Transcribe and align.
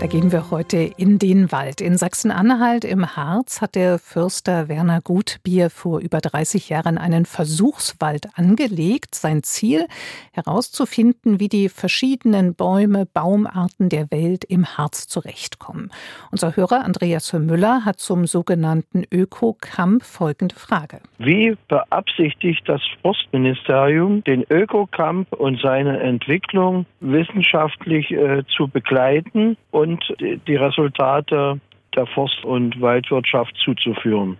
Da 0.00 0.06
gehen 0.06 0.30
wir 0.30 0.52
heute 0.52 0.76
in 0.76 1.18
den 1.18 1.50
Wald. 1.50 1.80
In 1.80 1.96
Sachsen-Anhalt 1.96 2.84
im 2.84 3.16
Harz 3.16 3.60
hat 3.60 3.74
der 3.74 3.98
Fürster 3.98 4.68
Werner 4.68 5.00
Gutbier 5.00 5.70
vor 5.70 5.98
über 5.98 6.18
30 6.18 6.68
Jahren 6.68 6.98
einen 6.98 7.26
Versuchswald 7.26 8.28
angelegt. 8.36 9.16
Sein 9.16 9.42
Ziel, 9.42 9.86
herauszufinden, 10.30 11.40
wie 11.40 11.48
die 11.48 11.68
verschiedenen 11.68 12.54
Bäume, 12.54 13.06
Baumarten 13.06 13.88
der 13.88 14.08
Welt 14.12 14.44
im 14.44 14.66
Harz 14.66 15.08
zurechtkommen. 15.08 15.90
Unser 16.30 16.54
Hörer 16.54 16.84
Andreas 16.84 17.32
Müller 17.32 17.84
hat 17.84 17.98
zum 17.98 18.28
sogenannten 18.28 19.02
Öko-Camp 19.12 20.04
folgende 20.04 20.54
Frage. 20.54 21.00
Wie 21.18 21.56
beabsichtigt 21.66 22.62
das 22.66 22.82
Forstministerium, 23.02 24.22
den 24.22 24.44
Öko-Camp 24.48 25.32
und 25.32 25.60
seine 25.60 25.98
Entwicklung 25.98 26.86
wissenschaftlich 27.00 28.12
äh, 28.12 28.44
zu 28.56 28.68
begleiten 28.68 29.56
und 29.72 29.87
und 29.88 30.04
die 30.46 30.56
Resultate 30.56 31.60
der 31.96 32.06
Forst- 32.06 32.44
und 32.44 32.80
Waldwirtschaft 32.80 33.54
zuzuführen. 33.64 34.36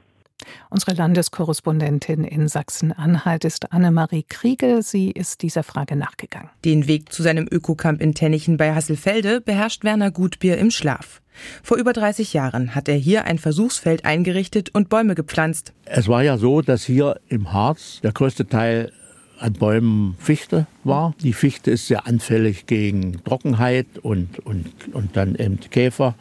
Unsere 0.71 0.95
Landeskorrespondentin 0.95 2.23
in 2.23 2.47
Sachsen-Anhalt 2.47 3.45
ist 3.45 3.73
Annemarie 3.73 4.25
Kriege. 4.29 4.83
Sie 4.83 5.11
ist 5.11 5.43
dieser 5.43 5.65
Frage 5.65 5.97
nachgegangen. 5.97 6.51
Den 6.65 6.87
Weg 6.87 7.13
zu 7.13 7.23
seinem 7.23 7.49
Ökokamp 7.51 8.01
in 8.01 8.15
Tennichen 8.15 8.57
bei 8.57 8.73
Hasselfelde 8.73 9.41
beherrscht 9.41 9.83
Werner 9.83 10.13
Gutbier 10.13 10.59
im 10.59 10.71
Schlaf. 10.71 11.23
Vor 11.63 11.77
über 11.77 11.93
30 11.93 12.33
Jahren 12.35 12.75
hat 12.75 12.89
er 12.89 12.97
hier 12.97 13.25
ein 13.25 13.39
Versuchsfeld 13.39 14.05
eingerichtet 14.05 14.75
und 14.75 14.89
Bäume 14.89 15.15
gepflanzt. 15.15 15.73
Es 15.85 16.09
war 16.09 16.23
ja 16.23 16.37
so, 16.37 16.63
dass 16.63 16.85
hier 16.85 17.21
im 17.29 17.53
Harz 17.53 18.01
der 18.03 18.13
größte 18.13 18.47
Teil 18.47 18.93
an 19.39 19.53
Bäumen 19.53 20.17
Fichte 20.19 20.67
war. 20.85 21.15
Die 21.23 21.33
Fichte 21.33 21.71
ist 21.71 21.87
sehr 21.87 22.07
anfällig 22.07 22.67
gegen 22.67 23.23
Trockenheit 23.25 23.87
und, 24.03 24.39
und, 24.41 24.67
und 24.93 25.17
dann 25.17 25.35
eben 25.35 25.59
Käfer. 25.61 26.15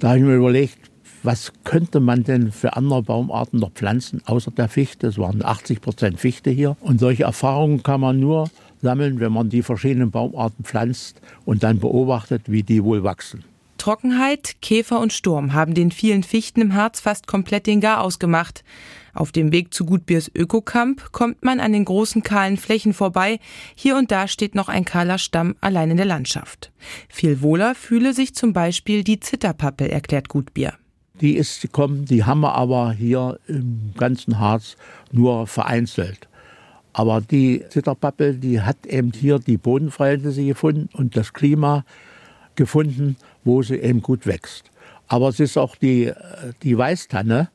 Da 0.00 0.08
habe 0.08 0.18
ich 0.18 0.24
mir 0.24 0.36
überlegt, 0.36 0.78
was 1.22 1.52
könnte 1.64 2.00
man 2.00 2.22
denn 2.22 2.52
für 2.52 2.76
andere 2.76 3.02
Baumarten 3.02 3.58
noch 3.58 3.72
pflanzen, 3.72 4.22
außer 4.24 4.52
der 4.52 4.68
Fichte? 4.68 5.08
Es 5.08 5.18
waren 5.18 5.44
80 5.44 5.80
Prozent 5.80 6.20
Fichte 6.20 6.50
hier. 6.50 6.76
Und 6.80 7.00
solche 7.00 7.24
Erfahrungen 7.24 7.82
kann 7.82 8.00
man 8.00 8.20
nur 8.20 8.48
sammeln, 8.80 9.18
wenn 9.18 9.32
man 9.32 9.50
die 9.50 9.62
verschiedenen 9.62 10.10
Baumarten 10.10 10.64
pflanzt 10.64 11.20
und 11.44 11.62
dann 11.62 11.80
beobachtet, 11.80 12.42
wie 12.46 12.62
die 12.62 12.84
wohl 12.84 13.02
wachsen. 13.02 13.42
Trockenheit, 13.78 14.56
Käfer 14.60 15.00
und 15.00 15.12
Sturm 15.12 15.52
haben 15.54 15.74
den 15.74 15.90
vielen 15.90 16.22
Fichten 16.22 16.60
im 16.60 16.74
Harz 16.74 17.00
fast 17.00 17.26
komplett 17.26 17.66
den 17.66 17.80
Garaus 17.80 18.18
gemacht. 18.18 18.64
Auf 19.18 19.32
dem 19.32 19.50
Weg 19.50 19.74
zu 19.74 19.84
Gutbiers 19.84 20.30
Ökokamp 20.32 21.10
kommt 21.10 21.44
man 21.44 21.58
an 21.58 21.72
den 21.72 21.84
großen 21.84 22.22
kahlen 22.22 22.56
Flächen 22.56 22.94
vorbei. 22.94 23.40
Hier 23.74 23.96
und 23.96 24.12
da 24.12 24.28
steht 24.28 24.54
noch 24.54 24.68
ein 24.68 24.84
kahler 24.84 25.18
Stamm 25.18 25.56
allein 25.60 25.90
in 25.90 25.96
der 25.96 26.06
Landschaft. 26.06 26.70
Viel 27.08 27.42
wohler 27.42 27.74
fühle 27.74 28.14
sich 28.14 28.36
zum 28.36 28.52
Beispiel 28.52 29.02
die 29.02 29.18
Zitterpappel, 29.18 29.88
erklärt 29.88 30.28
Gutbier. 30.28 30.74
Die 31.20 31.36
ist 31.36 31.60
gekommen, 31.60 32.04
die 32.04 32.22
haben 32.22 32.42
wir 32.42 32.54
aber 32.54 32.92
hier 32.92 33.40
im 33.48 33.92
ganzen 33.98 34.38
Harz 34.38 34.76
nur 35.10 35.48
vereinzelt. 35.48 36.28
Aber 36.92 37.20
die 37.20 37.64
Zitterpappel, 37.70 38.36
die 38.36 38.60
hat 38.60 38.86
eben 38.86 39.10
hier 39.12 39.40
die 39.40 39.56
Bodenverhältnisse 39.56 40.44
gefunden 40.44 40.90
und 40.92 41.16
das 41.16 41.32
Klima 41.32 41.84
gefunden, 42.54 43.16
wo 43.42 43.62
sie 43.62 43.78
eben 43.78 44.00
gut 44.00 44.28
wächst. 44.28 44.70
Aber 45.08 45.30
es 45.30 45.40
ist 45.40 45.58
auch 45.58 45.74
die, 45.74 46.12
die 46.62 46.78
Weißtanne. 46.78 47.50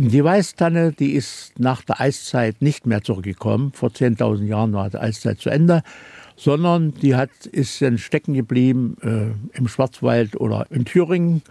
Die 0.00 0.22
Weißtanne, 0.22 0.92
die 0.92 1.14
ist 1.14 1.58
nach 1.58 1.82
der 1.82 2.00
Eiszeit 2.00 2.62
nicht 2.62 2.86
mehr 2.86 3.02
zurückgekommen. 3.02 3.72
Vor 3.72 3.88
10.000 3.88 4.44
Jahren 4.44 4.72
war 4.72 4.88
die 4.88 4.96
Eiszeit 4.96 5.40
zu 5.40 5.50
Ende. 5.50 5.82
Sondern 6.36 6.94
die 6.94 7.16
hat, 7.16 7.30
ist 7.50 7.82
dann 7.82 7.98
stecken 7.98 8.34
geblieben 8.34 8.96
äh, 9.02 9.58
im 9.58 9.66
Schwarzwald 9.66 10.40
oder 10.40 10.68
in 10.70 10.84
Thüringen. 10.84 11.42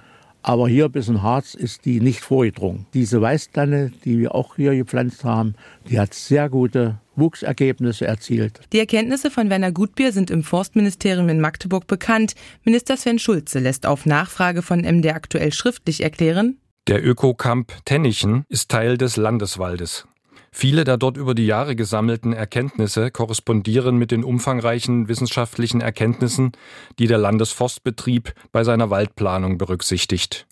Aber 0.43 0.69
hier 0.69 0.87
bis 0.87 1.09
in 1.09 1.23
Harz 1.23 1.55
ist 1.55 1.83
die 1.83 1.99
nicht 1.99 2.21
vorgedrungen. 2.21 2.85
Diese 2.93 3.19
Weißtanne, 3.19 3.91
die 4.05 4.17
wir 4.17 4.33
auch 4.33 4.55
hier 4.55 4.73
gepflanzt 4.75 5.25
haben, 5.25 5.55
die 5.89 5.99
hat 5.99 6.13
sehr 6.13 6.47
gute 6.49 7.01
Wuchsergebnisse 7.17 8.07
erzielt. 8.07 8.61
Die 8.71 8.79
Erkenntnisse 8.79 9.29
von 9.29 9.49
Werner 9.49 9.73
Gutbier 9.73 10.13
sind 10.13 10.31
im 10.31 10.43
Forstministerium 10.43 11.27
in 11.27 11.41
Magdeburg 11.41 11.85
bekannt. 11.85 12.35
Minister 12.63 12.95
Sven 12.95 13.19
Schulze 13.19 13.59
lässt 13.59 13.85
auf 13.85 14.05
Nachfrage 14.05 14.61
von 14.61 14.85
MD 14.85 15.07
aktuell 15.07 15.51
schriftlich 15.51 16.01
erklären, 16.01 16.55
der 16.87 17.05
Ökokamp 17.05 17.73
Tennichen 17.83 18.45
ist 18.47 18.71
Teil 18.71 18.97
des 18.97 19.17
Landeswaldes. 19.17 20.07
Viele 20.51 20.85
der 20.85 20.95
dort 20.95 21.17
über 21.17 21.35
die 21.35 21.45
Jahre 21.45 21.75
gesammelten 21.75 22.31
Erkenntnisse 22.31 23.11
korrespondieren 23.11 23.97
mit 23.97 24.11
den 24.11 24.23
umfangreichen 24.23 25.09
wissenschaftlichen 25.09 25.81
Erkenntnissen, 25.81 26.53
die 26.97 27.07
der 27.07 27.17
Landesforstbetrieb 27.17 28.33
bei 28.53 28.63
seiner 28.63 28.89
Waldplanung 28.89 29.57
berücksichtigt. 29.57 30.47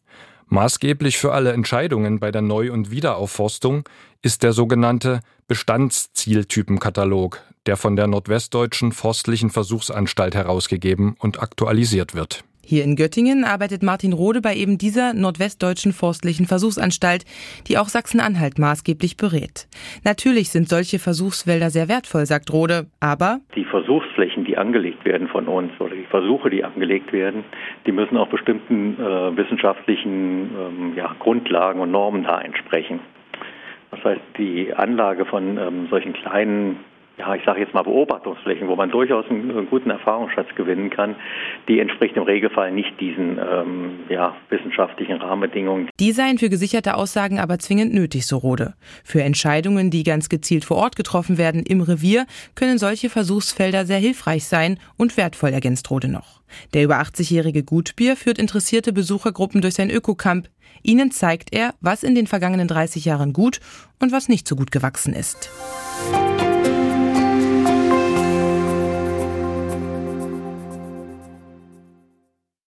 Maßgeblich 0.47 1.17
für 1.17 1.31
alle 1.31 1.53
Entscheidungen 1.53 2.19
bei 2.19 2.31
der 2.31 2.41
Neu- 2.41 2.73
und 2.73 2.91
Wiederaufforstung 2.91 3.87
ist 4.21 4.43
der 4.43 4.51
sogenannte 4.51 5.21
Bestandszieltypenkatalog, 5.47 7.41
der 7.65 7.77
von 7.77 7.95
der 7.95 8.07
Nordwestdeutschen 8.07 8.91
Forstlichen 8.91 9.49
Versuchsanstalt 9.49 10.35
herausgegeben 10.35 11.15
und 11.17 11.41
aktualisiert 11.41 12.13
wird. 12.13 12.43
Hier 12.67 12.83
in 12.83 12.95
Göttingen 12.95 13.43
arbeitet 13.43 13.83
Martin 13.83 14.11
Rode 14.11 14.41
bei 14.41 14.55
eben 14.55 14.79
dieser 14.79 15.13
nordwestdeutschen 15.13 15.93
forstlichen 15.93 16.47
Versuchsanstalt, 16.47 17.23
die 17.67 17.77
auch 17.77 17.89
Sachsen-Anhalt 17.89 18.57
maßgeblich 18.57 19.17
berät. 19.17 19.67
Natürlich 20.03 20.49
sind 20.49 20.67
solche 20.67 20.97
Versuchswälder 20.97 21.69
sehr 21.69 21.89
wertvoll, 21.89 22.25
sagt 22.25 22.51
Rode, 22.51 22.87
aber 22.99 23.37
die 23.55 23.65
Versuchsflächen, 23.65 24.45
die 24.45 24.57
angelegt 24.57 25.05
werden 25.05 25.27
von 25.27 25.47
uns 25.47 25.73
oder 25.79 25.95
die 25.95 26.07
Versuche, 26.09 26.49
die 26.49 26.63
angelegt 26.63 27.13
werden, 27.13 27.43
die 27.85 27.91
müssen 27.91 28.17
auch 28.17 28.29
bestimmten 28.29 28.95
äh, 28.99 29.37
wissenschaftlichen 29.37 30.49
ähm, 30.57 30.93
ja, 30.95 31.15
Grundlagen 31.19 31.79
und 31.79 31.91
Normen 31.91 32.23
da 32.23 32.41
entsprechen. 32.41 32.99
Das 33.91 34.03
heißt, 34.03 34.21
die 34.39 34.73
Anlage 34.73 35.25
von 35.25 35.59
ähm, 35.59 35.87
solchen 35.91 36.13
kleinen 36.13 36.77
ja, 37.17 37.33
ich 37.33 37.43
sage 37.45 37.61
jetzt 37.61 37.73
mal 37.73 37.83
Beobachtungsflächen, 37.83 38.67
wo 38.67 38.75
man 38.75 38.91
durchaus 38.91 39.25
einen, 39.29 39.49
einen, 39.49 39.69
guten 39.69 39.89
Erfahrungsschatz 39.89 40.47
gewinnen 40.55 40.89
kann, 40.89 41.15
die 41.67 41.79
entspricht 41.79 42.17
im 42.17 42.23
Regelfall 42.23 42.71
nicht 42.71 42.99
diesen 42.99 43.37
ähm, 43.37 43.99
ja, 44.09 44.35
wissenschaftlichen 44.49 45.17
Rahmenbedingungen. 45.17 45.89
Die 45.99 46.11
seien 46.11 46.37
für 46.37 46.49
gesicherte 46.49 46.95
Aussagen 46.95 47.39
aber 47.39 47.57
zwingend 47.59 47.93
nötig, 47.93 48.25
so 48.25 48.37
Rode. 48.37 48.73
Für 49.03 49.23
Entscheidungen, 49.23 49.89
die 49.89 50.03
ganz 50.03 50.27
gezielt 50.29 50.65
vor 50.65 50.77
Ort 50.77 50.95
getroffen 50.95 51.37
werden 51.37 51.63
im 51.63 51.81
Revier, 51.81 52.25
können 52.53 52.77
solche 52.77 53.09
Versuchsfelder 53.09 53.85
sehr 53.85 53.99
hilfreich 53.99 54.45
sein 54.45 54.77
und 54.97 55.15
wertvoll, 55.15 55.51
ergänzt 55.51 55.89
Rode 55.89 56.09
noch. 56.09 56.41
Der 56.73 56.83
über 56.83 56.99
80-jährige 56.99 57.63
Gutbier 57.63 58.15
führt 58.15 58.37
interessierte 58.37 58.93
Besuchergruppen 58.93 59.61
durch 59.61 59.75
sein 59.75 59.89
Ökocamp. 59.89 60.47
Ihnen 60.83 61.11
zeigt 61.11 61.53
er, 61.53 61.73
was 61.81 62.03
in 62.03 62.13
den 62.13 62.27
vergangenen 62.27 62.67
30 62.67 63.05
Jahren 63.05 63.33
gut 63.33 63.59
und 63.99 64.11
was 64.11 64.29
nicht 64.29 64.47
so 64.47 64.55
gut 64.55 64.71
gewachsen 64.71 65.13
ist. 65.13 65.49